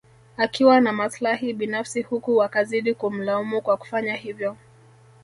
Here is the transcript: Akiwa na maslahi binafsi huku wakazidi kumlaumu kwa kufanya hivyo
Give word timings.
Akiwa 0.37 0.81
na 0.81 0.91
maslahi 0.91 1.53
binafsi 1.53 2.01
huku 2.01 2.37
wakazidi 2.37 2.93
kumlaumu 2.93 3.61
kwa 3.61 3.77
kufanya 3.77 4.15
hivyo 4.15 4.57